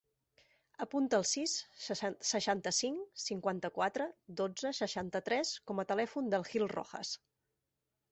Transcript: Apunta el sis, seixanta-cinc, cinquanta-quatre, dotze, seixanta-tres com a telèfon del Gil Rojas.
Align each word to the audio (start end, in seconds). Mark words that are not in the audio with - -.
Apunta 0.83 1.17
el 1.17 1.25
sis, 1.31 1.51
seixanta-cinc, 2.29 3.03
cinquanta-quatre, 3.23 4.07
dotze, 4.41 4.71
seixanta-tres 4.79 5.53
com 5.73 5.83
a 5.85 5.89
telèfon 5.93 6.33
del 6.35 6.47
Gil 6.49 6.67
Rojas. 6.73 7.13